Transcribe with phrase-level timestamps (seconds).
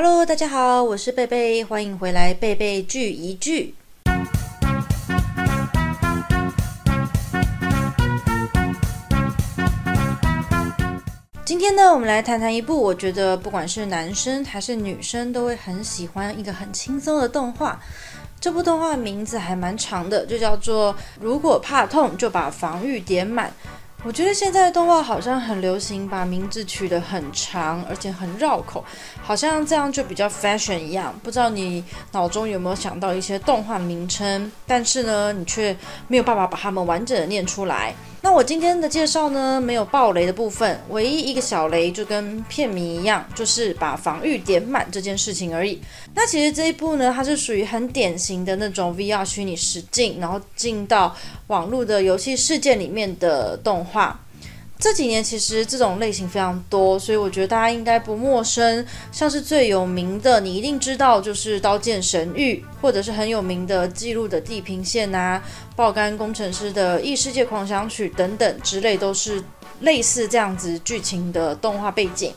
[0.00, 3.74] Hello，大家好，我是贝贝，欢迎回来贝贝聚一聚。
[11.44, 17.80] 今天呢，我们来谈谈一部我觉得不管是男生还是女生都会很喜欢一个很轻松的动画。
[18.38, 23.48] 这部动画名字还蛮长的，就叫做《如果怕痛就把防御点满》。
[24.04, 28.82] 我觉得现在的动画好像很流行，把名字取得很长，而且很绕口，
[29.20, 31.12] 好像这样就比较 fashion 一样。
[31.22, 35.76] 不知道你脑中有没有想到一些动画名称，但是呢，你却
[36.06, 37.92] 没有办法把它们完整的念出来。
[38.20, 45.80] 那我今天的介绍呢，没有暴雷的部分，唯一一个小雷就跟片名一样，就是把防御点满这件事情而已。
[46.14, 54.20] 那其实这一部呢，它是属于很典型的那种 VR 虚拟实境，然后进到网络的游戏世界里面的动画。
[54.78, 58.86] 这几年其实这种类型非常多，所以我觉得大家应该不陌生。
[59.10, 65.42] 像是最有名的，你一定知道，就是《刀剑神域》，或者是很有名的《记录的地平线》啊，
[65.76, 69.42] 《爆肝工程师的异世界狂想曲》等等之类，都是
[69.80, 72.32] 类似这样子剧情的动画背景。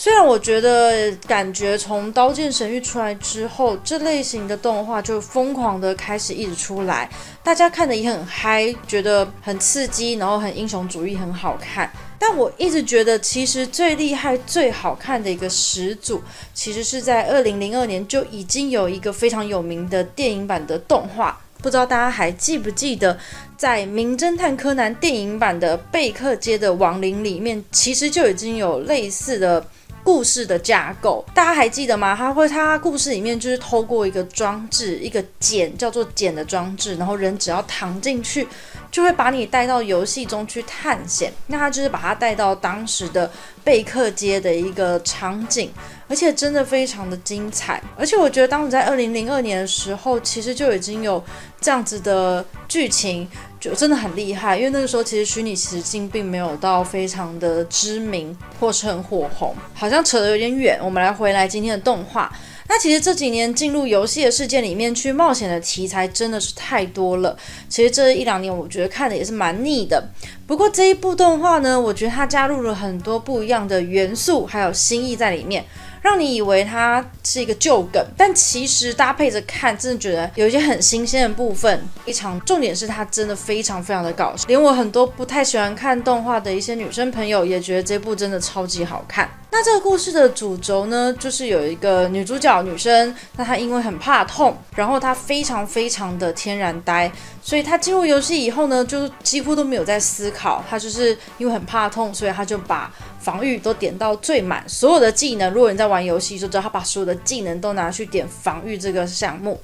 [0.00, 7.10] 虽然我觉得感觉从《刀剑神域》出来之后，这类型的动画就疯狂的开始一直出来，
[7.42, 11.90] 大家看的也很嗨，觉得很刺激，然后很英雄主义，很好看。
[12.16, 16.22] 但我一直觉得，其实最厉害、最好看的一个始祖，
[16.54, 23.18] 其实是在二零零二年就已经有一个非常有名的电影版的动画，不知道大家还记不记得，
[23.56, 29.66] 在《名侦探柯南》电影版的贝克街的亡灵里面，其实就已经有类似的。
[30.08, 32.16] 故事的架构，大家还记得吗？
[32.16, 38.48] 他会，他故事里面就是透过一个装置，一个茧叫做茧的装置，然后人只要躺进去，
[38.90, 41.30] 就会把你带到游戏中去探险。
[41.48, 43.30] 那他就是把他带到当时的
[43.68, 45.70] 贝克街的一个场景，
[46.08, 47.82] 而且真的非常的精彩。
[47.98, 51.22] 而且我觉得当时在二零零二年的时候，其实就已经有
[51.60, 53.28] 这样子的剧情。
[53.60, 60.78] 就真的很厉害，因为那个时候其实虚拟实境并没有到非常的知名或是很火红，好像扯得有点远。
[60.80, 62.32] 我们来回来今天的动画。
[62.68, 67.36] 那其实这几年进入游戏的世界里面去冒险的题材真的是太多了。
[67.68, 70.08] 其实这一两年我觉得看的也是蛮腻的。
[70.48, 75.62] 不过这一部动画呢，我觉得它加入了很多不一样的元素，还有新意在里面。
[76.00, 81.84] 让你以为它是一个旧梗，但其实搭配着看，真的觉得有一些很新鲜的部分。
[82.06, 89.28] 一场重点是它真的非常非常的搞笑，连我很多不太喜欢看动画的一些女生朋友也觉得这部真的超级好看。
[89.50, 97.10] 那这个故事的主轴呢，就是有一个女主角女生，那她因为很怕痛，然后她非常非常的天然呆，
[97.42, 100.37] 所以她进入游戏以后呢，就几乎都没有在思考，
[100.68, 109.60] 他就是因为很怕痛，所以他就把防御都点到最满，所有的技能，如果你在玩游戏就知道，他把所有的技能都拿去点防御这个项目，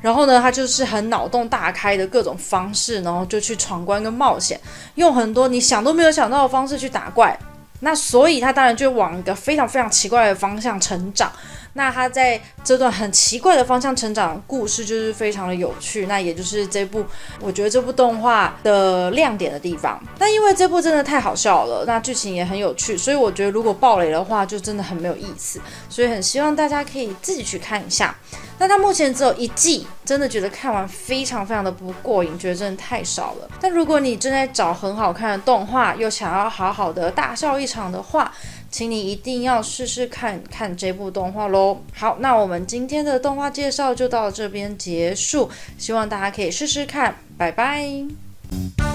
[0.00, 4.60] 然后呢，他就是很脑洞大开的各种方式，然后就去闯关跟冒险，
[4.96, 7.38] 用很多你想都没有想到的方式去打怪。
[7.80, 11.30] 那所以他当然就往一个非常非常奇怪的方向成长。
[11.78, 16.06] 那他在这段很奇怪的方向成长故事就是非常的有趣。
[16.06, 17.04] 那也就是这部
[17.40, 20.02] 我觉得这部动画的亮点的地方。
[20.18, 25.60] 那因为这部真的太好笑了，那剧情也很有趣，所以我觉得如果爆雷的话就真的很没有意思。
[25.88, 28.12] 所以很希望大家可以自己去看一下。
[28.60, 33.48] 那它目前只有一季，真的觉得看完非常非常的不过瘾，觉得真的太少了。
[33.60, 38.32] 但如果你正在找很好看的动画，又想要好好的大笑一场的话，
[38.70, 41.80] 请你一定要试试看看这部动画喽。
[41.94, 48.87] 好，那我们今天的动画介绍就到这边结束，希望大家可以试试看，拜拜。